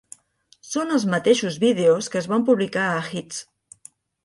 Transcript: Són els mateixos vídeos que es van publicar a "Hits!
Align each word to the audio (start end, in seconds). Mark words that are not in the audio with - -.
Són 0.69 0.93
els 0.95 1.05
mateixos 1.11 1.59
vídeos 1.65 2.11
que 2.15 2.21
es 2.23 2.29
van 2.33 2.49
publicar 2.51 2.89
a 2.97 3.07
"Hits! 3.13 3.45